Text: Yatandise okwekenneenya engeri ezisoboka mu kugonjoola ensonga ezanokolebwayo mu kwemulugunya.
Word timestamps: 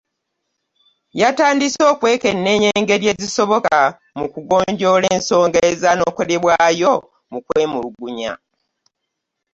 Yatandise 1.21 1.81
okwekenneenya 1.93 2.69
engeri 2.79 3.05
ezisoboka 3.13 3.77
mu 4.17 4.25
kugonjoola 4.33 5.07
ensonga 5.17 5.59
ezanokolebwayo 5.71 6.93
mu 7.31 7.39
kwemulugunya. 7.45 8.33